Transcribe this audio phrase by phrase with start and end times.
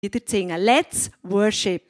[0.00, 0.60] wieder singen.
[0.60, 1.82] Let's worship.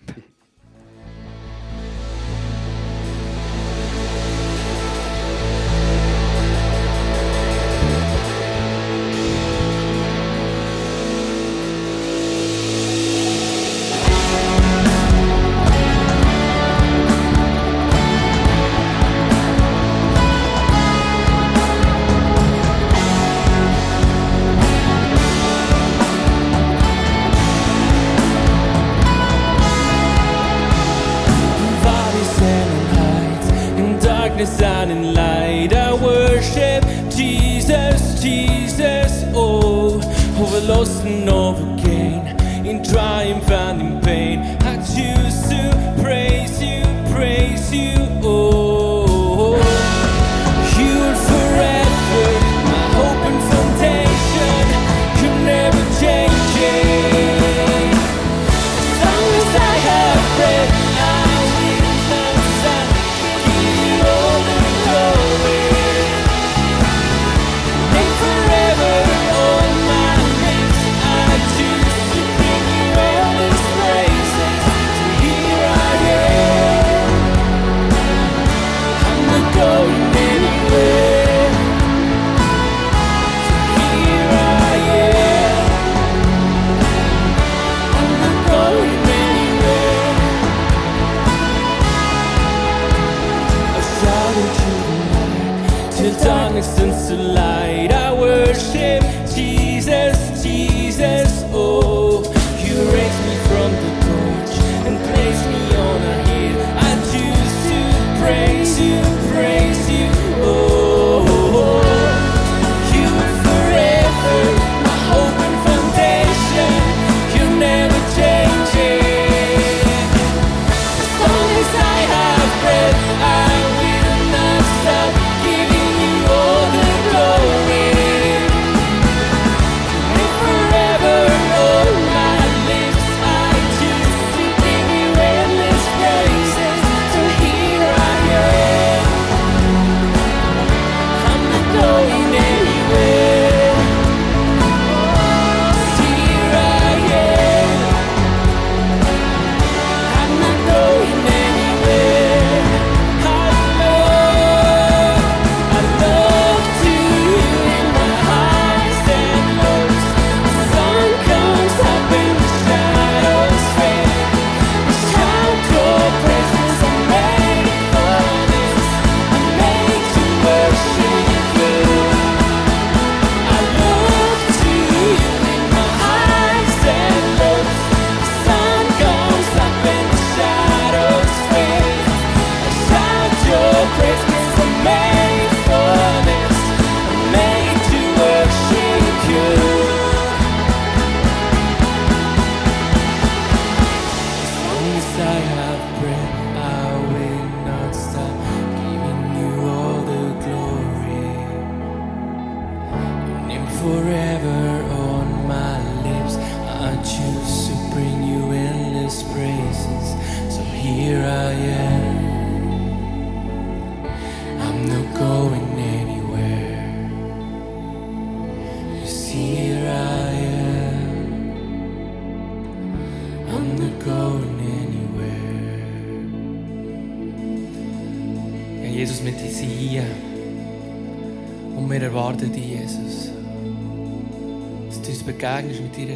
[235.60, 236.14] sagtens mit deiner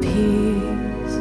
[0.00, 1.20] Peace,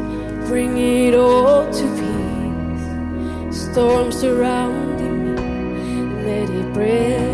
[3.75, 7.24] storm surrounding me, let it break.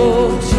[0.00, 0.49] amor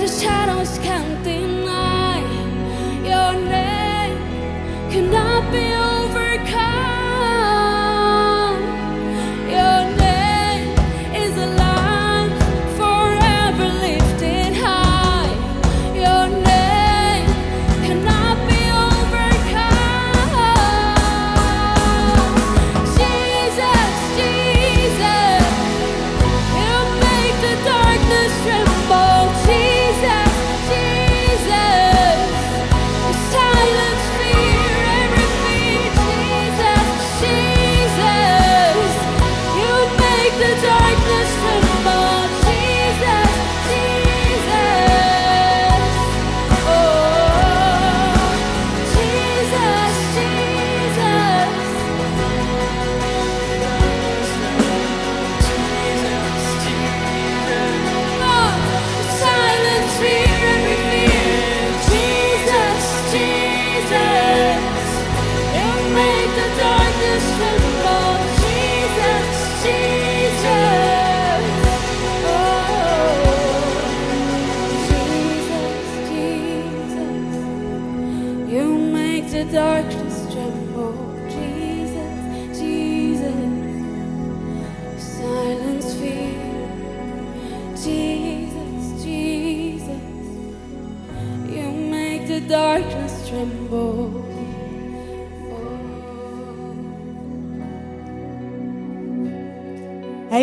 [0.00, 1.39] just shadows counting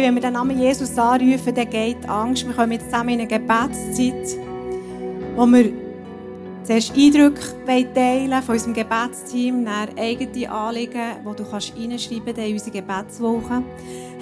[0.08, 2.48] wenn wir den Namen Jesus anrufen, dann geht Angst.
[2.48, 4.38] Wir kommen jetzt zusammen in eine Gebetszeit,
[5.36, 5.74] wo wir
[6.64, 12.54] zuerst Eindrücke teilen von unserem Gebetsteam, dann eigene Anliegen, die du kannst reinschreiben kannst in
[12.54, 13.64] unsere Gebetswoche.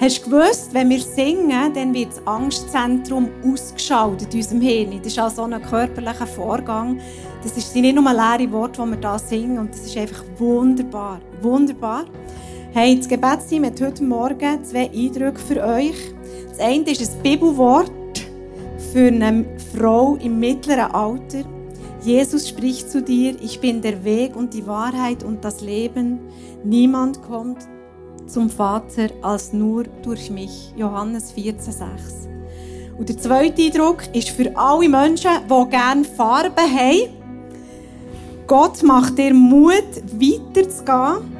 [0.00, 4.98] Hast du gewusst, wenn wir singen, dann wird das Angstzentrum ausgeschaltet in unserem Hirn.
[4.98, 6.98] Das ist also ein körperlicher Vorgang.
[7.44, 11.20] Das sind nicht nur leere Worte, die wir hier singen, und das ist einfach wunderbar.
[11.40, 12.06] Wunderbar.
[12.78, 15.96] Hey, das Gebetsteam hat heute Morgen zwei Eindrücke für euch.
[16.50, 17.90] Das eine ist ein Bibelwort
[18.92, 21.42] für eine Frau im mittleren Alter.
[22.02, 26.18] Jesus spricht zu dir, ich bin der Weg und die Wahrheit und das Leben.
[26.64, 27.66] Niemand kommt
[28.26, 30.74] zum Vater als nur durch mich.
[30.76, 32.28] Johannes 14,6.
[32.98, 37.08] Und der zweite Eindruck ist für alle Menschen, die gerne Farben haben.
[38.46, 39.72] Gott macht dir Mut,
[40.12, 41.35] weiterzugehen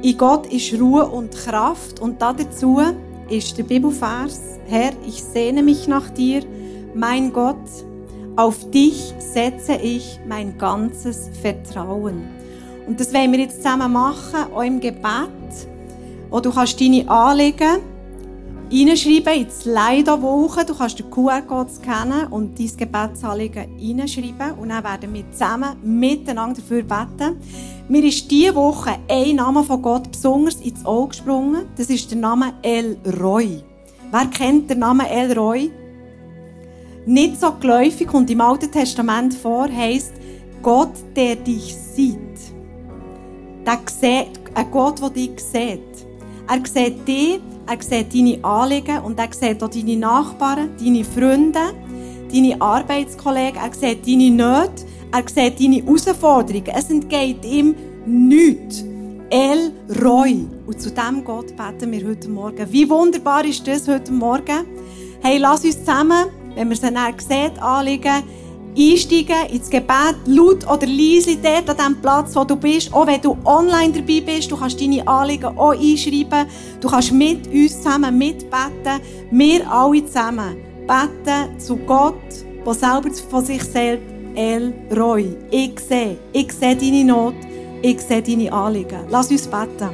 [0.00, 2.80] In Gott ist Ruhe und Kraft und dazu
[3.28, 6.42] ist der Bibelvers, Herr, ich sehne mich nach dir,
[6.94, 7.56] mein Gott,
[8.36, 12.28] auf dich setze ich mein ganzes Vertrauen.
[12.86, 15.66] Und das wollen wir jetzt zusammen machen, auch im Gebet,
[16.30, 17.80] wo du kannst deine Anliegen
[18.70, 20.64] reinschreiben ins Leiderwoche.
[20.64, 24.58] Du kannst den QR-Code scannen und dein Gebetsanliegen reinschreiben.
[24.58, 27.40] Und dann werden wir zusammen miteinander dafür beten.
[27.88, 31.66] Mir ist diese Woche ein Name von Gott besonders ins Auge gesprungen.
[31.76, 33.62] Das ist der Name El Roy.
[34.10, 35.70] Wer kennt den Namen El Roy?
[37.06, 40.12] Nicht so geläufig kommt im Alten Testament vor, heißt
[40.62, 42.18] Gott, der dich sieht.
[43.64, 46.06] Der sieht, ein Gott, der dich sieht.
[46.46, 51.60] Er sieht dich, er sieht deine Anliegen und er sieht auch deine Nachbarn, deine Freunde,
[52.32, 56.72] deine Arbeitskollegen, er sieht deine Nöte, er sieht deine Herausforderungen.
[56.74, 57.74] Es entgeht ihm
[58.06, 58.84] nichts.
[59.30, 59.72] El
[60.02, 60.46] Roy.
[60.66, 62.72] Und zu diesem Gott beten wir heute Morgen.
[62.72, 64.64] Wie wunderbar ist das heute Morgen?
[65.20, 68.22] Hey, lass uns zusammen, wenn wir es dann sehen, anliegen,
[68.76, 72.92] einsteigen ins Gebet, laut oder leise, dort an dem Platz, wo du bist.
[72.92, 76.46] Auch wenn du online dabei bist, du kannst deine Anliegen auch einschreiben.
[76.80, 79.00] Du kannst mit uns zusammen mitbeten.
[79.30, 80.56] Wir alle zusammen
[80.86, 82.14] beten zu Gott,
[82.64, 84.02] der selber von sich sagt,
[84.34, 85.36] El Roy.
[85.50, 87.34] Ich sehe, ich sehe deine Not,
[87.82, 89.00] ich sehe deine Anliegen.
[89.08, 89.90] Lass uns beten.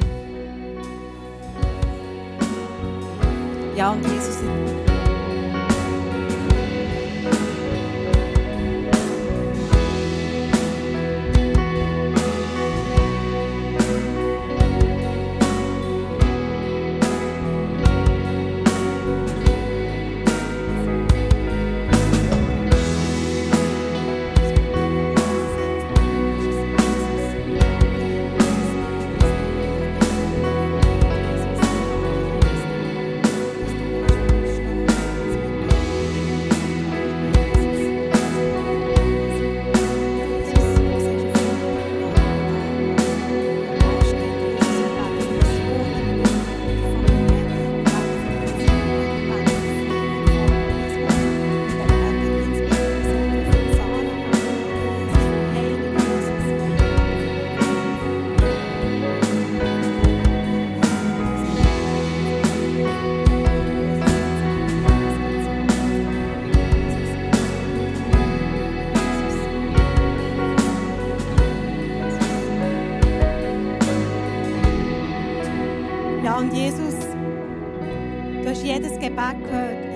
[3.75, 4.84] Ja, und Jesus, Ja,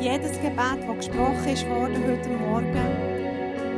[0.01, 3.20] jedes Gebet, das gesprochen ist worden heute Morgen.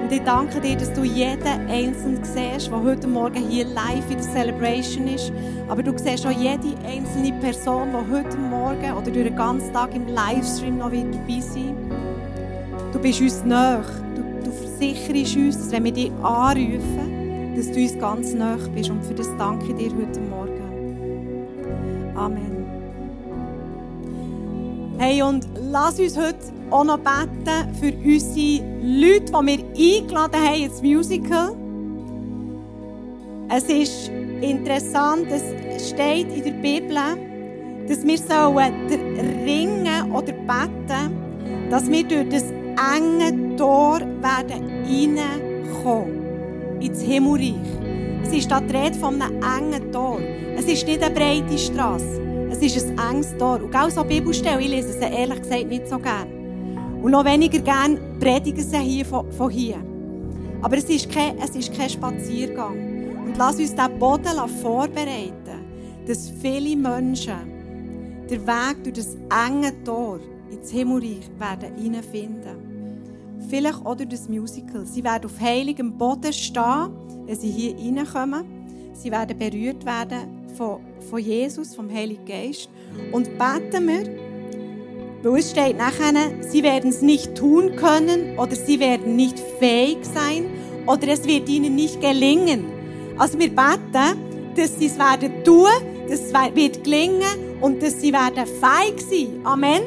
[0.03, 4.17] Und ich danke dir, dass du jeden Einzelnen siehst, der heute Morgen hier live in
[4.17, 5.31] der Celebration ist.
[5.67, 9.95] Aber du siehst auch jede einzelne Person, die heute Morgen oder durch den ganzen Tag
[9.95, 11.75] im Livestream noch wird dabei sein
[12.91, 13.81] Du bist uns nah.
[14.15, 18.89] Du, du versicherst uns, dass wenn wir dich anrufen, dass du uns ganz nah bist.
[18.89, 22.13] Und für das danke ich dir heute Morgen.
[22.15, 22.60] Amen.
[25.03, 26.37] Hey, und lass uns heute
[26.69, 31.55] auch noch beten für unsere Leute, die wir eingeladen haben ins Musical.
[33.49, 36.95] Es ist interessant, es steht in der Bibel,
[37.87, 38.19] dass wir
[39.43, 42.43] ringen oder beten, dass wir durch das
[42.95, 47.55] enge Tor werden reinkommen ins Himmelreich.
[48.21, 50.19] Es ist da die Rede von einem engen Tor.
[50.55, 52.20] Es ist nicht eine breite Straße.
[52.63, 53.59] Es ist ein enges Tor.
[53.59, 56.27] Und auch so Bibelstellen, ich lese sie ehrlich gesagt nicht so gern.
[57.01, 59.83] Und noch weniger gern predigen sie hier von, von hier.
[60.61, 63.25] Aber es ist, kein, es ist kein Spaziergang.
[63.25, 65.33] Und lass uns diesen Boden vorbereiten,
[66.05, 70.19] dass viele Menschen den Weg durch das enge Tor
[70.51, 73.39] ins Himmelreich werden hineinfinden.
[73.49, 74.85] Vielleicht auch durch das Musical.
[74.85, 76.91] Sie werden auf heiligem Boden stehen,
[77.25, 78.45] wenn sie hier reinkommen.
[78.93, 82.69] Sie werden berührt werden von, von Jesus, vom Heiligen Geist.
[83.11, 84.03] Und beten wir,
[85.23, 89.97] weil es steht nachher, sie werden es nicht tun können oder sie werden nicht fähig
[90.03, 90.45] sein
[90.85, 92.65] oder es wird ihnen nicht gelingen.
[93.17, 95.67] Also wir beten, dass sie es werden tun,
[96.07, 99.43] dass es wird gelingen und dass sie werden fähig sein.
[99.43, 99.81] Amen.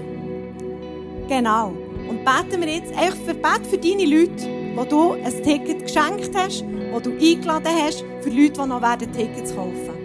[1.28, 1.72] Genau.
[2.08, 6.30] Und beten wir jetzt einfach für, bet für deine Leute, wo du ein Ticket geschenkt
[6.36, 10.03] hast, wo du eingeladen hast, für Leute, die noch werden Tickets kaufen.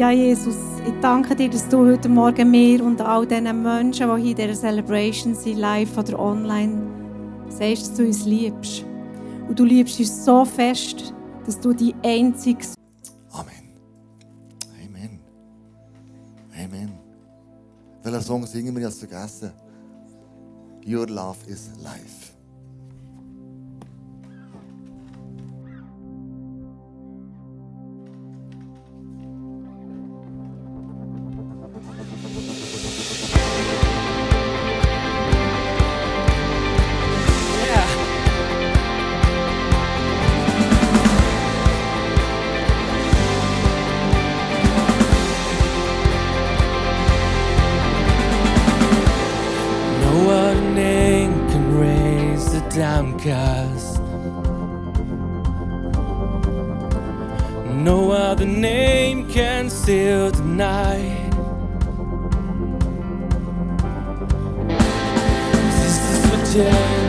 [0.00, 4.22] Ja, Jesus, ich danke dir, dass du heute Morgen mir und all diesen Menschen, die
[4.22, 6.80] hier in dieser Celebration sind, live oder online,
[7.50, 8.82] sagst, dass du uns liebst.
[9.46, 11.12] Und du liebst uns so fest,
[11.44, 12.66] dass du die einzige.
[13.30, 13.74] Amen.
[14.82, 15.20] Amen.
[16.56, 16.92] Amen.
[18.02, 19.52] Welchen Song singen wir jetzt vergessen?
[20.82, 22.29] Your love is life.
[66.54, 66.99] day.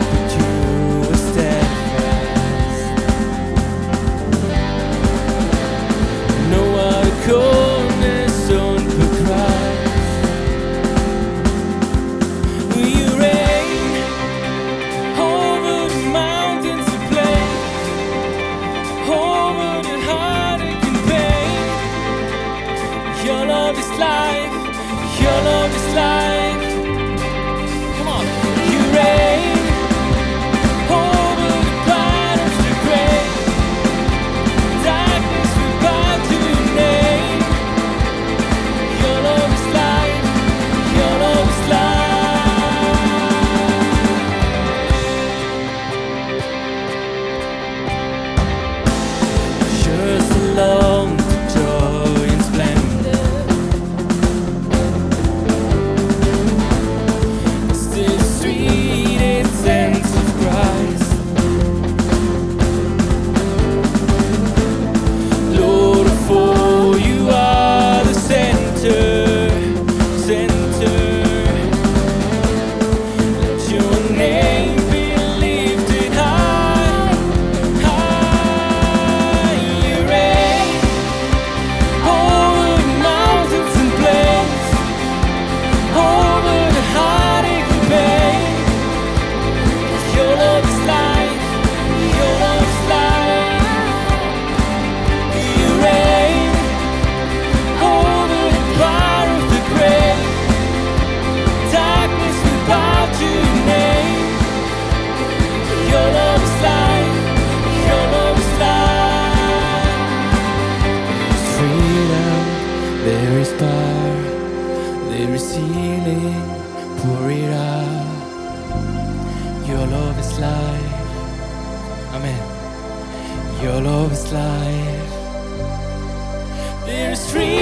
[127.12, 127.61] There is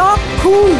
[0.00, 0.06] So
[0.48, 0.70] cool.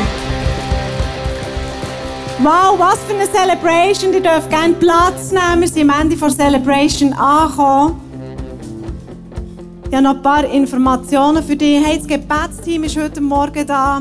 [2.43, 4.15] Wow, was für eine Celebration.
[4.15, 5.61] Ihr dürft gerne Platz nehmen.
[5.61, 8.01] Wir sind am Ende der Celebration angekommen.
[9.89, 11.85] Ich habe noch ein paar Informationen für dich.
[11.85, 14.01] Hey, das Gebetsteam ist heute Morgen da.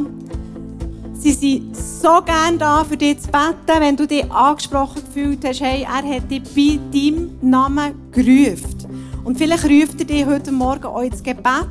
[1.16, 5.60] Sie sind so gerne da, für dich zu beten, wenn du dich angesprochen gefühlt hast.
[5.60, 9.10] Hey, er hat dich bei deinem Namen gerufen.
[9.26, 11.68] Und vielleicht ruft er dich heute Morgen auch ins Gebet,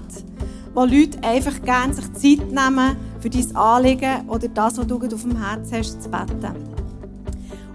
[0.75, 5.23] wo Leute einfach gerne sich Zeit nehmen, für dein Anliegen oder das, was du auf
[5.23, 6.79] dem Herzen hast, zu beten.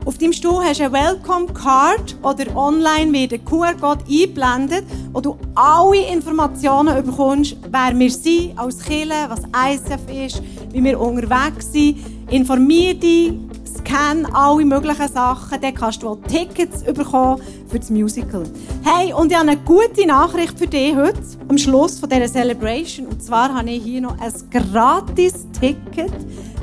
[0.05, 5.21] Auf deinem Stuhl hast du eine Welcome Card oder online wird ein QR-Code eingeblendet, wo
[5.21, 11.71] du alle Informationen bekommst, wer wir sind als Kirche, was ISF ist, wie wir unterwegs
[11.71, 11.99] sind.
[12.29, 13.33] Informier dich,
[13.83, 18.43] scan alle möglichen Sachen, dann kannst du Tickets bekommen für das Musical.
[18.83, 23.07] Hey, und ich habe eine gute Nachricht für dich heute, am Schluss von dieser Celebration.
[23.07, 26.11] Und zwar habe ich hier noch ein gratis Ticket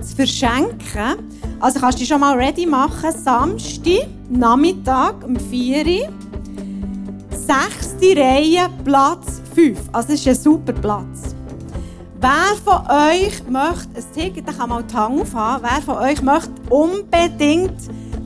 [0.02, 1.18] zu verschenken.
[1.60, 3.10] Also kannst du dich schon mal ready machen.
[3.12, 6.08] Samstag, Nachmittag um 4 Uhr.
[7.30, 9.78] Sechste Reihe, Platz 5.
[9.92, 11.19] Also das ist ein super Platz.
[12.22, 16.20] Wer von euch möchte ein Ticket, da kann mal die Hand aufhaben, wer von euch
[16.20, 17.80] möchte unbedingt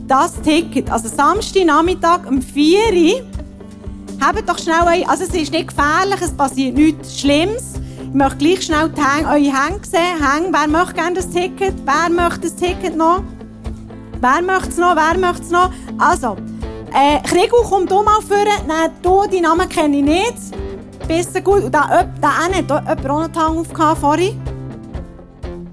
[0.09, 3.23] das Ticket, also Samstag Nachmittag um 4 Uhr,
[4.21, 7.75] habt doch schnell ein, also es ist nicht gefährlich, es passiert nichts Schlimmes.
[8.03, 10.19] Ich möchte gleich schnell die Hänge, eure Hände sehen.
[10.19, 11.75] Hänge, wer möchte gerne das Ticket?
[11.85, 13.23] Wer möchte das Ticket noch?
[14.21, 14.97] Wer möchte es noch?
[14.97, 15.71] Wer möchte es noch?
[15.99, 16.37] Also,
[16.93, 18.39] äh, Krigu, komm du mal vor.
[18.67, 20.64] Nein, du, deinen Namen kenne ich nicht.
[21.07, 21.65] Bisschen gut.
[21.65, 24.41] Und da, da eine hat auch jemand auch noch die Hand aufgehabt vorhin.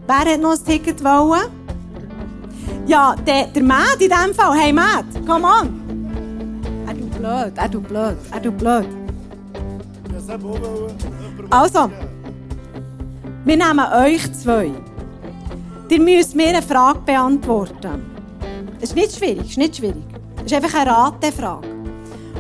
[0.08, 1.50] Wer hat noch ein Ticket wollen?
[2.86, 4.58] Ja, der, der Matt in diesem Fall.
[4.58, 5.82] Hey Matt, come on.
[6.86, 8.88] Er tut blöd, er tut blöd, er tut blöd.
[11.50, 11.90] Also,
[13.46, 14.72] wir nehmen euch zwei.
[15.90, 18.06] Ihr müsst mir eine Frage beantworten.
[18.80, 20.04] Das ist nicht schwierig, das ist nicht schwierig.
[20.38, 21.68] Das ist einfach eine Ratefrage.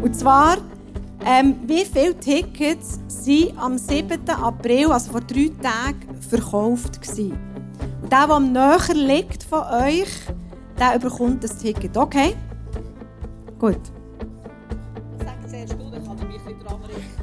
[0.01, 0.58] Und zwar,
[1.25, 4.29] ähm, wie viele Tickets sind am 7.
[4.29, 7.38] April, also vor drei Tagen, verkauft gewesen?
[8.01, 10.10] Und der, der am näher liegt von euch,
[10.79, 11.95] der bekommt das Ticket.
[11.95, 12.36] Okay?
[13.60, 13.79] Gut.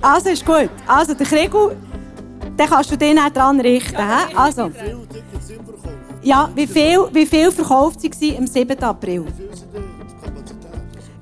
[0.01, 0.71] Also ist gut.
[0.87, 1.77] Also der Kriegel,
[2.59, 3.97] den kannst du den auch dran richten.
[3.97, 4.35] hä?
[4.37, 4.71] also.
[6.23, 8.83] Ja, wie viel, wie viel verkauft sie gewesen am 7.
[8.83, 9.25] April?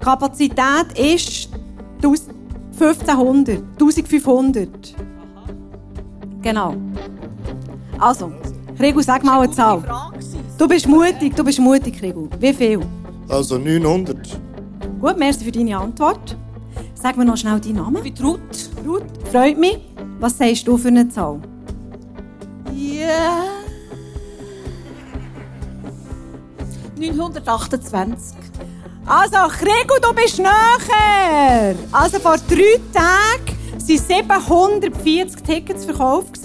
[0.01, 1.49] Die Kapazität ist
[2.79, 4.95] 1500, 1500.
[6.43, 6.75] Genau.
[7.99, 8.33] Also,
[8.77, 9.83] Kriegel, sag mal eine Zahl.
[10.59, 12.29] Du bist mutig, du bist mutig, Kriegel.
[12.39, 12.81] Wie viel?
[13.29, 14.39] Also 900.
[15.01, 16.37] Gut, merci für deine Antwort.
[16.95, 18.03] Sag mir noch schnell deinen Namen.
[18.03, 18.71] Mit Ruth.
[18.87, 19.79] Ruth, freut mich.
[20.21, 21.41] Was sagst du für eine Zahl?
[22.75, 23.45] Ja.
[26.99, 28.37] 928.
[29.09, 31.77] Also, Kriegel, du bist näher.
[31.93, 36.41] Also, vor drei Tagen waren 740 Tickets verkauft.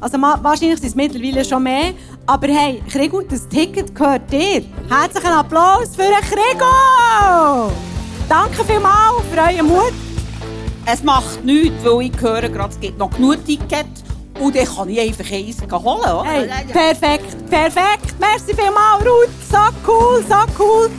[0.00, 1.92] Also, wahrscheinlich sind es mittlerweile schon mehr.
[2.24, 4.62] Aber hey, Kriegel, das Ticket gehört dir.
[4.88, 7.70] Herzlichen Applaus für Kriegel!
[8.30, 9.92] Danke vielmals für euren Mut.
[10.86, 14.04] Es macht nichts, weil ich höre gerade, es gibt noch genug Tickets.
[14.40, 16.24] Und dann kann ich einfach eins holen, oder?
[16.24, 18.14] Hey, perfekt, perfekt.
[18.18, 19.28] Merci vielmals, Ruth.
[19.52, 20.90] So cool, so cool.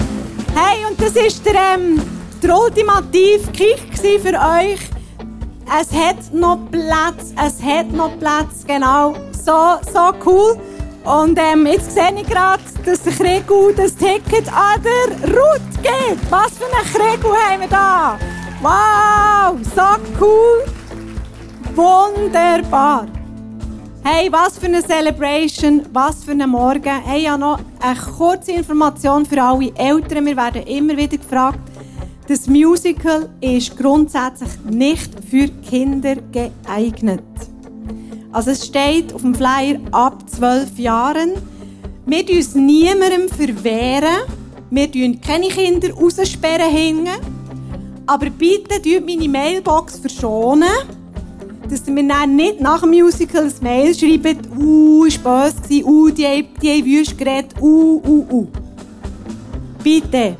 [0.53, 2.01] Hey, und das war der, ähm,
[2.43, 4.79] der ultimative Kick für euch.
[5.79, 9.13] Es hat noch Platz, es hat noch Platz, genau.
[9.31, 10.59] So, so cool.
[11.03, 16.19] Und ähm, jetzt sehe ich gerade, dass der Kregu das Ticket an der Ruth geht.
[16.29, 18.19] Was für einen Kregu haben wir da?
[18.61, 19.81] Wow, so
[20.19, 20.65] cool.
[21.73, 23.07] Wunderbar.
[24.03, 27.03] Hey, was für eine Celebration, was für ein Morgen.
[27.05, 30.25] Hey, ja noch eine kurze Information für alle Eltern.
[30.25, 31.59] Wir werden immer wieder gefragt,
[32.27, 37.21] das Musical ist grundsätzlich nicht für Kinder geeignet.
[38.31, 41.33] Also es steht auf dem Flyer ab 12 Jahren.
[42.07, 44.23] Wir tun uns niemandem verwehren.
[44.71, 47.19] Wir tun keine Kinder raussperren hingen.
[48.07, 50.67] Aber bitte tut meine Mailbox verschonen,
[51.71, 56.09] dass ihr mir dann nicht nach dem Musical ein Mail schreibt, uh, ist böse uh,
[56.09, 58.47] die, haben- die haben wüst geredet, uh, uh, uh.
[59.83, 60.35] Bitte.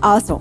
[0.00, 0.40] Also,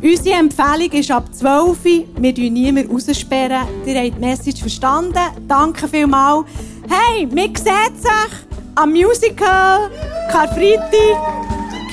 [0.00, 1.76] unsere Empfehlung ist ab 12 Uhr.
[2.18, 3.66] Wir sperren niemanden raussperren.
[3.84, 5.18] Ihr habt die Message verstanden.
[5.48, 6.44] Danke vielmals.
[6.88, 8.10] Hey, wir sehen sich
[8.76, 9.90] am Musical
[10.30, 10.92] Karfreitag.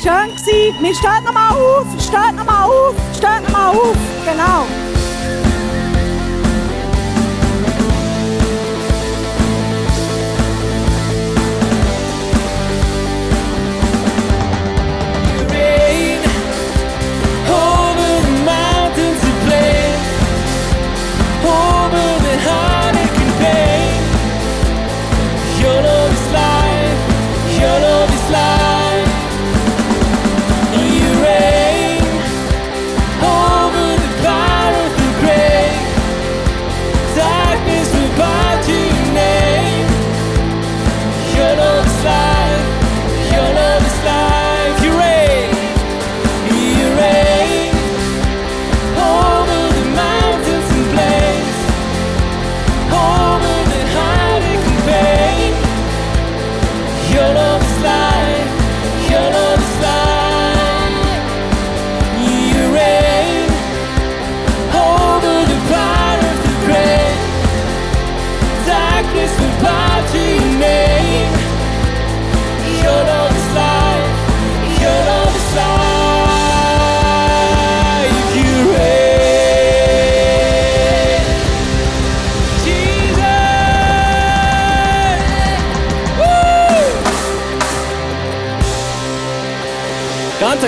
[0.01, 0.75] Schön gewesen.
[0.83, 1.85] Wir stehen nochmal auf.
[1.99, 2.95] Steht nochmal auf.
[3.17, 3.97] Steht nochmal auf.
[4.25, 4.90] Genau.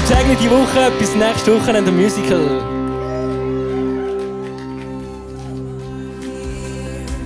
[0.03, 0.91] Eine gesegnete Woche.
[0.99, 2.82] Bis nächste Woche in der Musical.